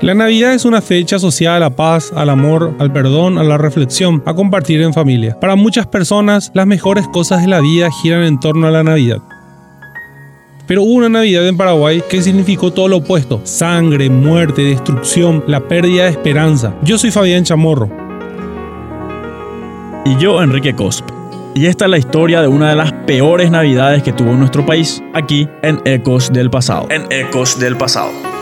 [0.00, 3.58] La Navidad es una fecha asociada a la paz, al amor, al perdón, a la
[3.58, 5.38] reflexión, a compartir en familia.
[5.40, 9.18] Para muchas personas, las mejores cosas de la vida giran en torno a la Navidad.
[10.68, 13.40] Pero hubo una Navidad en Paraguay que significó todo lo opuesto.
[13.42, 16.76] Sangre, muerte, destrucción, la pérdida de esperanza.
[16.84, 17.90] Yo soy Fabián Chamorro.
[20.04, 21.08] Y yo, Enrique Cosp.
[21.56, 25.02] Y esta es la historia de una de las peores navidades que tuvo nuestro país,
[25.12, 26.86] aquí en Ecos del Pasado.
[26.88, 28.37] En Ecos del Pasado.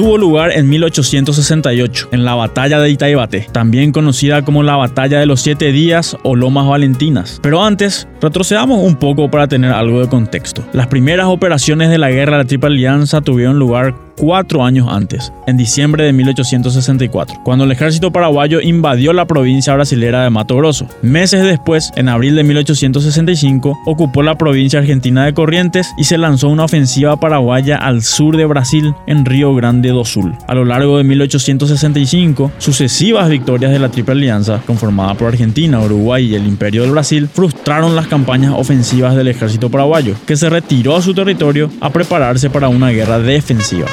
[0.00, 5.26] Tuvo lugar en 1868, en la Batalla de Itaibate, también conocida como la Batalla de
[5.26, 7.38] los Siete Días o Lomas Valentinas.
[7.42, 10.64] Pero antes, retrocedamos un poco para tener algo de contexto.
[10.72, 15.32] Las primeras operaciones de la Guerra de la Triple Alianza tuvieron lugar cuatro años antes,
[15.46, 20.86] en diciembre de 1864, cuando el ejército paraguayo invadió la provincia brasilera de Mato Grosso.
[21.00, 26.48] Meses después, en abril de 1865, ocupó la provincia argentina de Corrientes y se lanzó
[26.48, 30.34] una ofensiva paraguaya al sur de Brasil, en Río Grande do Sul.
[30.46, 36.26] A lo largo de 1865, sucesivas victorias de la Triple Alianza, conformada por Argentina, Uruguay
[36.26, 40.96] y el Imperio del Brasil, frustraron las campañas ofensivas del ejército paraguayo, que se retiró
[40.96, 43.86] a su territorio a prepararse para una guerra defensiva.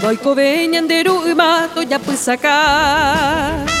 [0.00, 3.73] Doiko venyan deru mato ya pues sacar.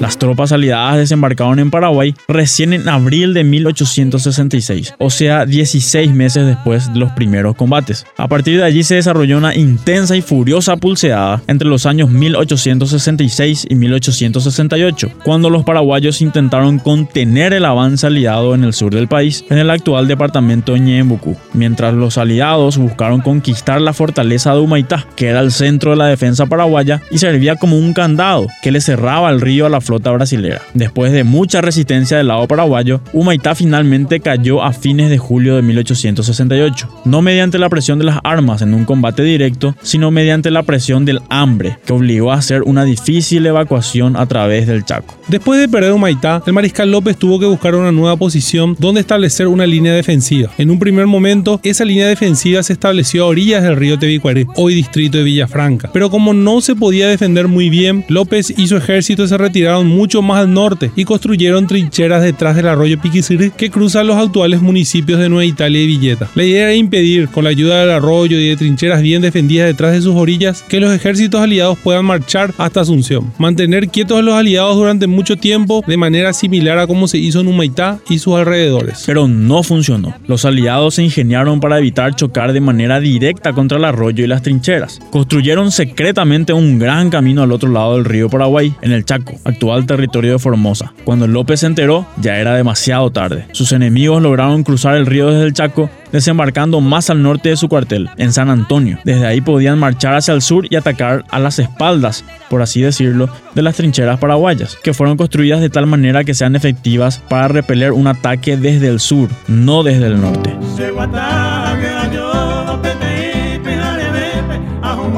[0.00, 6.46] Las tropas aliadas desembarcaron en Paraguay recién en abril de 1866, o sea, 16 meses
[6.46, 8.06] después de los primeros combates.
[8.16, 13.66] A partir de allí se desarrolló una intensa y furiosa pulseada entre los años 1866
[13.68, 19.44] y 1868, cuando los paraguayos intentaron contener el avance aliado en el sur del país,
[19.50, 25.06] en el actual departamento de Ñembucú, mientras los aliados buscaron conquistar la fortaleza de Humaitá,
[25.16, 28.80] que era el centro de la defensa paraguaya y servía como un candado que le
[28.80, 30.62] cerraba el río a la flota brasilera.
[30.74, 35.62] Después de mucha resistencia del lado paraguayo, Humaitá finalmente cayó a fines de julio de
[35.62, 40.62] 1868, no mediante la presión de las armas en un combate directo, sino mediante la
[40.62, 45.14] presión del hambre, que obligó a hacer una difícil evacuación a través del Chaco.
[45.28, 49.46] Después de perder Humaitá, el mariscal López tuvo que buscar una nueva posición donde establecer
[49.48, 50.50] una línea defensiva.
[50.58, 54.74] En un primer momento, esa línea defensiva se estableció a orillas del río Tebicuaré, hoy
[54.74, 59.26] distrito de Villafranca pero como no se podía defender muy bien, López y su ejército
[59.26, 64.02] se retiraron mucho más al norte y construyeron trincheras detrás del arroyo Piquisiri que cruza
[64.04, 66.28] los actuales municipios de Nueva Italia y Villeta.
[66.34, 69.92] La idea era impedir, con la ayuda del arroyo y de trincheras bien defendidas detrás
[69.92, 73.32] de sus orillas, que los ejércitos aliados puedan marchar hasta Asunción.
[73.38, 77.40] Mantener quietos a los aliados durante mucho tiempo de manera similar a como se hizo
[77.40, 79.02] en Humaitá y sus alrededores.
[79.04, 80.14] Pero no funcionó.
[80.26, 84.42] Los aliados se ingeniaron para evitar chocar de manera directa contra el arroyo y las
[84.42, 85.00] trincheras.
[85.10, 89.86] Construyeron secretamente un gran camino al otro lado del río Paraguay, en el Chaco, actual
[89.86, 90.92] territorio de Formosa.
[91.04, 93.46] Cuando López se enteró, ya era demasiado tarde.
[93.52, 97.68] Sus enemigos lograron cruzar el río desde el Chaco, desembarcando más al norte de su
[97.68, 98.98] cuartel, en San Antonio.
[99.04, 103.28] Desde ahí podían marchar hacia el sur y atacar a las espaldas, por así decirlo,
[103.54, 107.92] de las trincheras paraguayas, que fueron construidas de tal manera que sean efectivas para repeler
[107.92, 110.56] un ataque desde el sur, no desde el norte.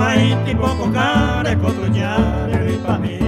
[0.00, 3.19] Maiti poco care, cotuñare, ripami.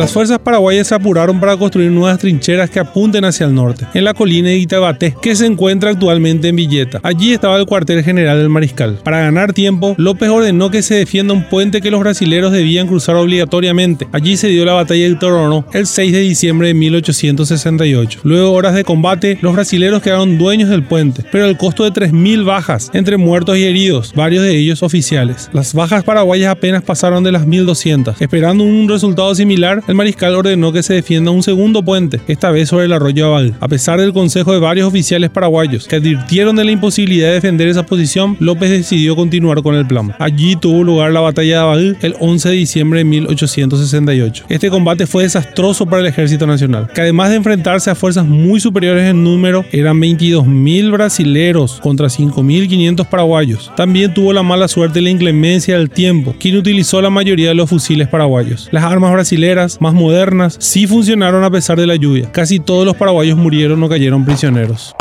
[0.00, 4.04] Las fuerzas paraguayas se apuraron para construir nuevas trincheras que apunten hacia el norte, en
[4.04, 7.00] la colina de Itabaté, que se encuentra actualmente en Villeta.
[7.02, 8.98] Allí estaba el cuartel general del mariscal.
[9.04, 13.16] Para ganar tiempo, López ordenó que se defienda un puente que los brasileros debían cruzar
[13.16, 14.08] obligatoriamente.
[14.10, 18.20] Allí se dio la batalla del Torono el 6 de diciembre de 1868.
[18.24, 21.90] Luego de horas de combate, los brasileros quedaron dueños del puente, pero al costo de
[21.90, 25.50] 3.000 bajas, entre muertos y heridos, varios de ellos oficiales.
[25.52, 28.14] Las bajas paraguayas apenas pasaron de las 1.200.
[28.18, 32.68] Esperando un resultado similar, el mariscal ordenó que se defienda un segundo puente, esta vez
[32.68, 33.56] sobre el arroyo Abal.
[33.58, 37.66] A pesar del consejo de varios oficiales paraguayos que advirtieron de la imposibilidad de defender
[37.66, 40.14] esa posición, López decidió continuar con el plan.
[40.20, 44.44] Allí tuvo lugar la batalla de Abal el 11 de diciembre de 1868.
[44.48, 48.60] Este combate fue desastroso para el ejército nacional, que además de enfrentarse a fuerzas muy
[48.60, 53.72] superiores en número, eran 22.000 brasileros contra 5.500 paraguayos.
[53.76, 57.54] También tuvo la mala suerte y la inclemencia del tiempo, quien utilizó la mayoría de
[57.54, 58.68] los fusiles paraguayos.
[58.70, 62.32] Las armas brasileras más modernas, sí funcionaron a pesar de la lluvia.
[62.32, 64.94] Casi todos los paraguayos murieron o cayeron prisioneros.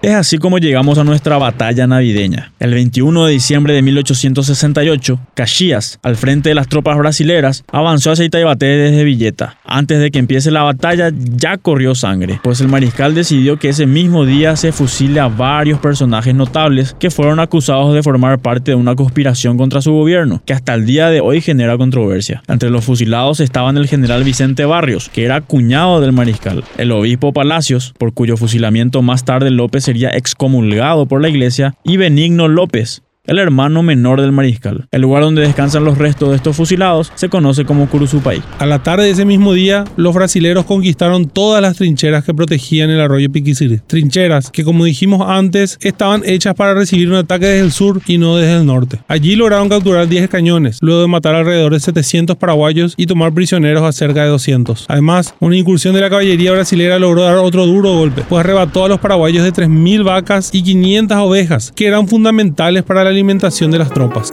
[0.00, 2.52] Es así como llegamos a nuestra batalla navideña.
[2.60, 8.24] El 21 de diciembre de 1868, Caxias, al frente de las tropas brasileras, avanzó hacia
[8.24, 9.57] Itaibaté desde Villeta.
[9.70, 13.84] Antes de que empiece la batalla, ya corrió sangre, pues el mariscal decidió que ese
[13.84, 18.76] mismo día se fusile a varios personajes notables que fueron acusados de formar parte de
[18.76, 22.42] una conspiración contra su gobierno, que hasta el día de hoy genera controversia.
[22.48, 27.34] Entre los fusilados estaban el general Vicente Barrios, que era cuñado del mariscal, el obispo
[27.34, 33.02] Palacios, por cuyo fusilamiento más tarde López sería excomulgado por la iglesia, y Benigno López,
[33.28, 34.88] el hermano menor del mariscal.
[34.90, 38.42] El lugar donde descansan los restos de estos fusilados se conoce como Curuzupay.
[38.58, 42.90] A la tarde de ese mismo día, los brasileros conquistaron todas las trincheras que protegían
[42.90, 43.80] el arroyo Piquisiri.
[43.86, 48.16] Trincheras que, como dijimos antes, estaban hechas para recibir un ataque desde el sur y
[48.16, 49.00] no desde el norte.
[49.08, 53.82] Allí lograron capturar 10 cañones, luego de matar alrededor de 700 paraguayos y tomar prisioneros
[53.82, 54.86] a cerca de 200.
[54.88, 58.88] Además, una incursión de la caballería brasilera logró dar otro duro golpe, pues arrebató a
[58.88, 63.78] los paraguayos de 3.000 vacas y 500 ovejas, que eran fundamentales para la alimentación de
[63.78, 64.32] las tropas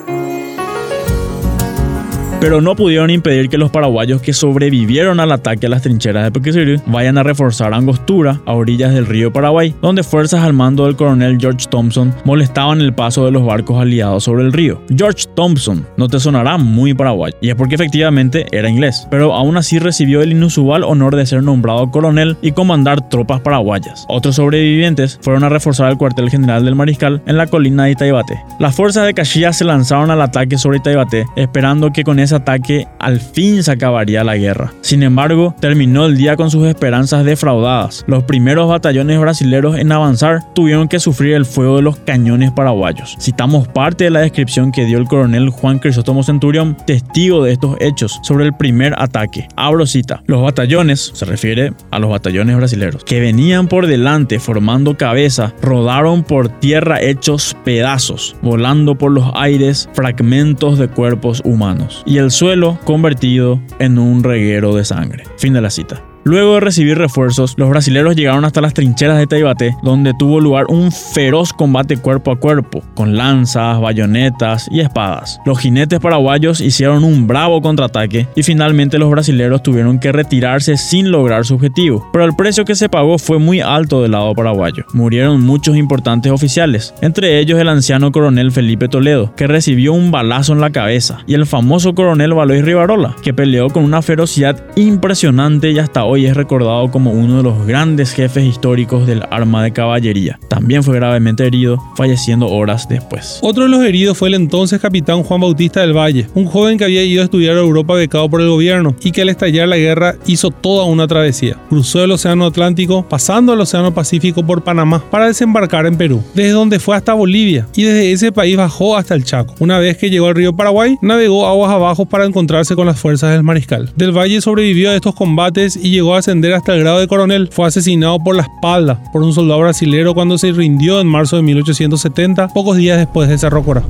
[2.45, 6.31] pero no pudieron impedir que los paraguayos que sobrevivieron al ataque a las trincheras de
[6.31, 10.95] Pequisiri vayan a reforzar Angostura, a orillas del río Paraguay, donde fuerzas al mando del
[10.95, 14.79] coronel George Thompson molestaban el paso de los barcos aliados sobre el río.
[14.95, 19.57] George Thompson no te sonará muy paraguayo, y es porque efectivamente era inglés, pero aún
[19.57, 24.05] así recibió el inusual honor de ser nombrado coronel y comandar tropas paraguayas.
[24.07, 28.39] Otros sobrevivientes fueron a reforzar el cuartel general del mariscal en la colina de Itaibate.
[28.59, 32.87] Las fuerzas de Caxias se lanzaron al ataque sobre Itaibate, esperando que con esa ataque
[32.99, 34.73] al fin se acabaría la guerra.
[34.81, 38.03] Sin embargo, terminó el día con sus esperanzas defraudadas.
[38.07, 39.45] Los primeros batallones brasileños
[39.77, 43.15] en avanzar tuvieron que sufrir el fuego de los cañones paraguayos.
[43.19, 47.77] Citamos parte de la descripción que dio el coronel Juan Crisóstomo Centurión, testigo de estos
[47.79, 49.47] hechos, sobre el primer ataque.
[49.55, 50.23] Abro cita.
[50.25, 56.23] Los batallones, se refiere a los batallones brasileños, que venían por delante formando cabeza, rodaron
[56.23, 62.03] por tierra hechos pedazos, volando por los aires fragmentos de cuerpos humanos.
[62.05, 65.23] Y el el suelo convertido en un reguero de sangre.
[65.37, 66.01] Fin de la cita.
[66.27, 70.65] Luego de recibir refuerzos, los brasileños llegaron hasta las trincheras de Taibate, donde tuvo lugar
[70.69, 75.39] un feroz combate cuerpo a cuerpo, con lanzas, bayonetas y espadas.
[75.45, 81.11] Los jinetes paraguayos hicieron un bravo contraataque y finalmente los brasileños tuvieron que retirarse sin
[81.11, 84.83] lograr su objetivo, pero el precio que se pagó fue muy alto del lado paraguayo.
[84.93, 90.53] Murieron muchos importantes oficiales, entre ellos el anciano coronel Felipe Toledo, que recibió un balazo
[90.53, 95.69] en la cabeza, y el famoso coronel Valois Rivarola, que peleó con una ferocidad impresionante
[95.69, 99.63] y hasta hoy y es recordado como uno de los grandes jefes históricos del arma
[99.63, 100.39] de caballería.
[100.47, 103.39] También fue gravemente herido, falleciendo horas después.
[103.41, 106.85] Otro de los heridos fue el entonces capitán Juan Bautista del Valle, un joven que
[106.85, 109.77] había ido a estudiar a Europa becado por el gobierno y que al estallar la
[109.77, 111.57] guerra hizo toda una travesía.
[111.69, 116.51] Cruzó el Océano Atlántico, pasando al Océano Pacífico por Panamá para desembarcar en Perú, desde
[116.51, 119.55] donde fue hasta Bolivia y desde ese país bajó hasta el Chaco.
[119.59, 123.31] Una vez que llegó al río Paraguay, navegó aguas abajo para encontrarse con las fuerzas
[123.31, 123.91] del mariscal.
[123.95, 127.07] Del Valle sobrevivió a estos combates y llegó llegó a ascender hasta el grado de
[127.07, 131.35] coronel, fue asesinado por la espalda por un soldado brasilero cuando se rindió en marzo
[131.35, 133.81] de 1870, pocos días después de Cerro Corá.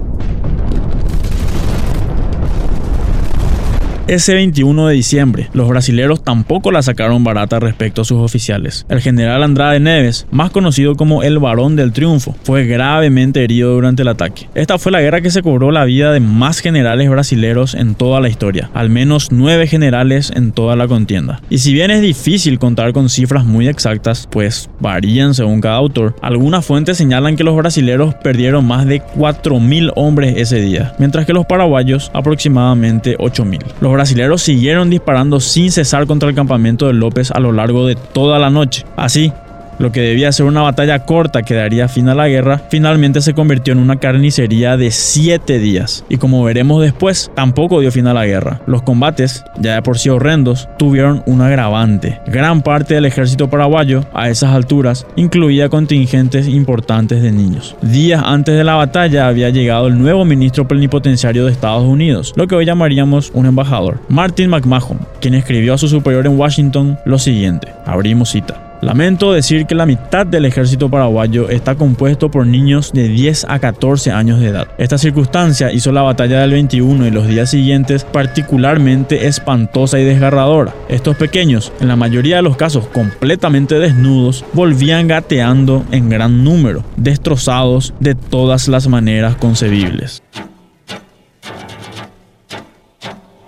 [4.08, 8.86] Ese 21 de diciembre, los brasileros tampoco la sacaron barata respecto a sus oficiales.
[8.88, 14.04] El general Andrade Neves, más conocido como el Barón del Triunfo, fue gravemente herido durante
[14.04, 14.48] el ataque.
[14.54, 18.20] Esta fue la guerra que se cobró la vida de más generales brasileros en toda
[18.20, 21.42] la historia, al menos nueve generales en toda la contienda.
[21.50, 26.16] Y si bien es difícil contar con cifras muy exactas, pues varían según cada autor,
[26.22, 31.34] algunas fuentes señalan que los brasileros perdieron más de 4.000 hombres ese día, mientras que
[31.34, 37.40] los paraguayos aproximadamente 8.000 brasileños siguieron disparando sin cesar contra el campamento de López a
[37.40, 38.86] lo largo de toda la noche.
[38.96, 39.32] Así,
[39.80, 43.34] lo que debía ser una batalla corta que daría fin a la guerra, finalmente se
[43.34, 46.06] convirtió en una carnicería de 7 días.
[46.10, 48.62] Y como veremos después, tampoco dio fin a la guerra.
[48.66, 52.20] Los combates, ya de por sí horrendos, tuvieron un agravante.
[52.28, 57.76] Gran parte del ejército paraguayo, a esas alturas, incluía contingentes importantes de niños.
[57.82, 62.48] Días antes de la batalla había llegado el nuevo ministro plenipotenciario de Estados Unidos, lo
[62.48, 67.20] que hoy llamaríamos un embajador, Martin McMahon, quien escribió a su superior en Washington lo
[67.20, 68.65] siguiente, abrimos cita.
[68.86, 73.58] Lamento decir que la mitad del ejército paraguayo está compuesto por niños de 10 a
[73.58, 74.68] 14 años de edad.
[74.78, 80.76] Esta circunstancia hizo la batalla del 21 y los días siguientes particularmente espantosa y desgarradora.
[80.88, 86.84] Estos pequeños, en la mayoría de los casos completamente desnudos, volvían gateando en gran número,
[86.96, 90.22] destrozados de todas las maneras concebibles.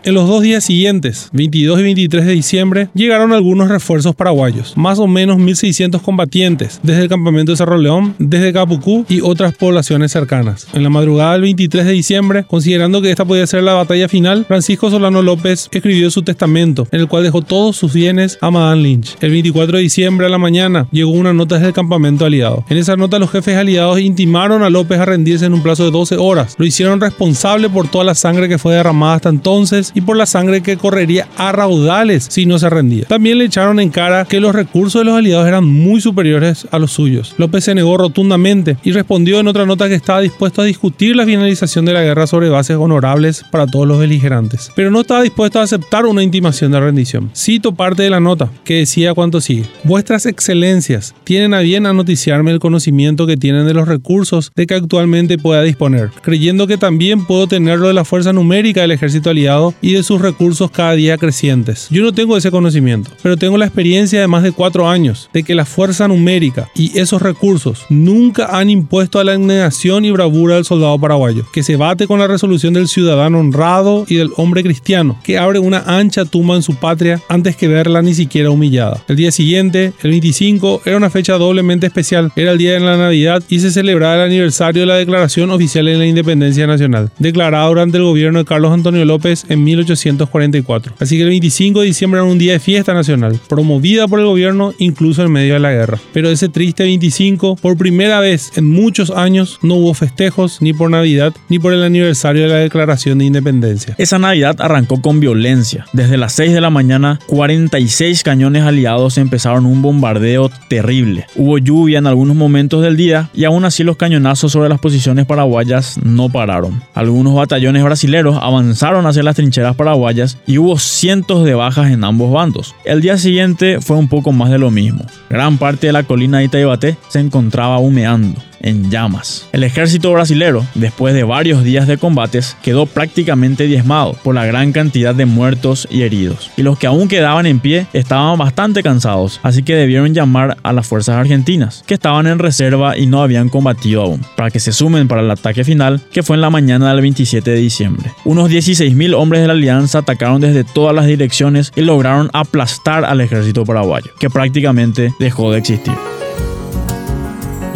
[0.08, 5.00] En los dos días siguientes, 22 y 23 de diciembre, llegaron algunos refuerzos paraguayos, más
[5.00, 10.14] o menos 1.600 combatientes, desde el campamento de Cerro León, desde Capucú y otras poblaciones
[10.14, 10.66] cercanas.
[10.74, 14.46] En la madrugada del 23 de diciembre, considerando que esta podía ser la batalla final,
[14.46, 18.84] Francisco Solano López escribió su testamento, en el cual dejó todos sus bienes a Madame
[18.84, 19.18] Lynch.
[19.20, 22.64] El 24 de diciembre a la mañana llegó una nota desde el campamento aliado.
[22.70, 25.92] En esa nota los jefes aliados intimaron a López a rendirse en un plazo de
[25.92, 26.56] 12 horas.
[26.58, 30.28] Lo hicieron responsable por toda la sangre que fue derramada hasta entonces y por la
[30.28, 33.06] sangre que correría a raudales si no se rendía.
[33.06, 36.78] También le echaron en cara que los recursos de los aliados eran muy superiores a
[36.78, 37.34] los suyos.
[37.40, 41.26] López se negó rotundamente y respondió en otra nota que estaba dispuesto a discutir la
[41.26, 45.60] finalización de la guerra sobre bases honorables para todos los beligerantes, pero no estaba dispuesto
[45.60, 47.32] a aceptar una intimación de rendición.
[47.36, 49.64] Cito parte de la nota que decía cuanto sigue.
[49.84, 54.68] Vuestras excelencias tienen a bien a noticiarme el conocimiento que tienen de los recursos de
[54.68, 59.32] que actualmente pueda disponer, creyendo que también puedo tenerlo de la fuerza numérica del ejército
[59.32, 61.88] aliado y de sus recursos cada día crecientes.
[61.90, 65.44] Yo no tengo ese conocimiento, pero tengo la experiencia de más de cuatro años de
[65.44, 70.56] que la fuerza numérica y esos recursos nunca han impuesto a la negación y bravura
[70.56, 74.64] del soldado paraguayo, que se bate con la resolución del ciudadano honrado y del hombre
[74.64, 79.04] cristiano, que abre una ancha tumba en su patria antes que verla ni siquiera humillada.
[79.08, 82.98] El día siguiente, el 25, era una fecha doblemente especial, era el día de la
[82.98, 87.68] Navidad y se celebraba el aniversario de la Declaración Oficial de la Independencia Nacional, declarada
[87.68, 90.96] durante el gobierno de Carlos Antonio López en 1844.
[91.00, 94.26] Así que el 25 de diciembre era un día de fiesta nacional, promovida por el
[94.26, 96.00] gobierno incluso en medio de la guerra.
[96.14, 100.90] Pero ese triste 25, por primera vez en muchos años, no hubo festejos ni por
[100.90, 103.96] Navidad ni por el aniversario de la Declaración de Independencia.
[103.98, 105.86] Esa Navidad arrancó con violencia.
[105.94, 111.26] Desde las 6 de la mañana, 46 cañones aliados empezaron un bombardeo terrible.
[111.36, 115.26] Hubo lluvia en algunos momentos del día y aún así los cañonazos sobre las posiciones
[115.26, 116.82] paraguayas no pararon.
[116.94, 122.32] Algunos batallones brasileros avanzaron hacia las trincheras paraguayas y hubo cientos de bajas en ambos
[122.32, 122.76] bandos.
[122.86, 125.06] El día siguiente fue un poco más de lo mismo.
[125.30, 129.48] Gran parte de la colina de Itaibate se encontraba humeando en llamas.
[129.52, 134.72] El ejército brasilero, después de varios días de combates, quedó prácticamente diezmado por la gran
[134.72, 136.52] cantidad de muertos y heridos.
[136.58, 140.74] Y los que aún quedaban en pie estaban bastante cansados, así que debieron llamar a
[140.74, 144.74] las fuerzas argentinas, que estaban en reserva y no habían combatido aún, para que se
[144.74, 148.12] sumen para el ataque final, que fue en la mañana del 27 de diciembre.
[148.26, 153.22] Unos 16.000 hombres de la alianza atacaron desde todas las direcciones y lograron aplastar al
[153.22, 155.94] ejército paraguayo, que prácticamente dejó de existir.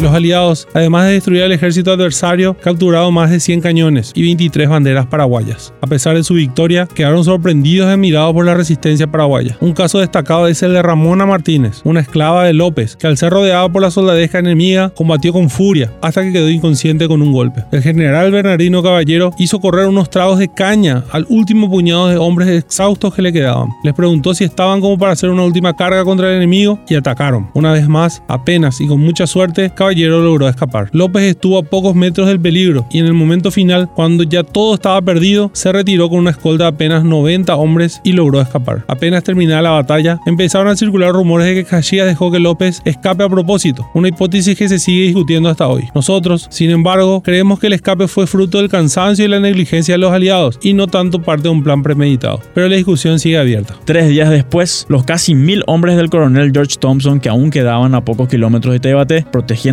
[0.02, 4.68] Los aliados, además de destruir al ejército adversario, capturaron más de 100 cañones y 23
[4.68, 5.72] banderas paraguayas.
[5.80, 9.56] A pesar de su victoria, quedaron sorprendidos y admirados por la resistencia paraguaya.
[9.60, 13.32] Un caso destacado es el de Ramona Martínez, una esclava de López, que al ser
[13.32, 17.62] rodeada por la soldadesca enemiga, combatió con furia hasta que quedó inconsciente con un golpe.
[17.70, 22.48] El general Bernardino Caballero hizo correr unos tragos de caña al último puñado de hombres
[22.48, 23.68] exhaustos que le quedaban.
[23.84, 27.50] Les preguntó si estaban como para hacer una última carga contra el enemigo y atacaron.
[27.54, 30.88] Una vez más, apenas y con mucha suerte, Caballero logró escapar.
[30.92, 34.74] López estuvo a pocos metros del peligro y en el momento final, cuando ya todo
[34.74, 38.84] estaba perdido, se retiró con una escolta de apenas 90 hombres y logró escapar.
[38.88, 43.24] Apenas terminada la batalla, empezaron a circular rumores de que Caxias dejó que López escape
[43.24, 45.84] a propósito, una hipótesis que se sigue discutiendo hasta hoy.
[45.94, 49.98] Nosotros, sin embargo, creemos que el escape fue fruto del cansancio y la negligencia de
[49.98, 52.40] los aliados y no tanto parte de un plan premeditado.
[52.54, 53.74] Pero la discusión sigue abierta.
[53.84, 58.04] Tres días después, los casi mil hombres del coronel George Thompson que aún quedaban a
[58.04, 59.26] pocos kilómetros de Tebate,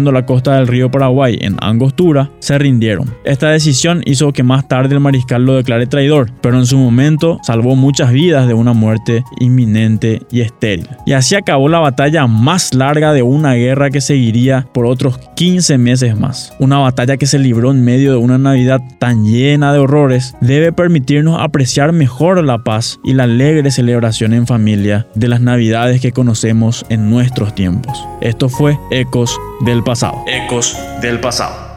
[0.06, 3.14] la costa del río Paraguay en Angostura, se rindieron.
[3.26, 7.40] Esta decisión hizo que más tarde el mariscal lo declare traidor, pero en su momento
[7.44, 10.88] salvó muchas vidas de una muerte inminente y estéril.
[11.06, 15.78] Y así acabó la batalla más larga de una guerra que seguiría por otros 15
[15.78, 16.54] meses más.
[16.60, 20.72] Una batalla que se libró en medio de una Navidad tan llena de horrores debe
[20.72, 26.12] permitirnos apreciar mejor la paz y la alegre celebración en familia de las Navidades que
[26.12, 28.06] conocemos en nuestros tiempos.
[28.22, 29.84] Esto fue Ecos del
[30.28, 31.69] Ecos del pasado.